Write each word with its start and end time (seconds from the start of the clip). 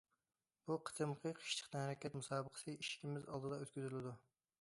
بۇ 0.69 0.77
قېتىمقى 0.89 1.33
قىشلىق 1.39 1.69
تەنھەرىكەت 1.75 2.15
مۇسابىقىسى 2.21 2.75
ئىشىكىمىز 2.79 3.29
ئالدىدا 3.35 3.61
ئۆتكۈزۈلىدۇ. 3.61 4.15